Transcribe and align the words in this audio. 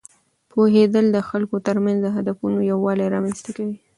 پوهېدل 0.51 1.05
د 1.11 1.17
خلکو 1.29 1.55
ترمنځ 1.67 1.97
د 2.01 2.07
هدفونو 2.15 2.57
یووالی 2.71 3.11
رامینځته 3.13 3.49
کوي. 3.57 3.75